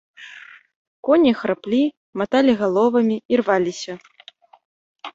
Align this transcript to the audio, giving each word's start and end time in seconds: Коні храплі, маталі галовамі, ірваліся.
Коні 1.07 1.33
храплі, 1.43 1.83
маталі 2.23 2.53
галовамі, 2.65 3.23
ірваліся. 3.37 3.93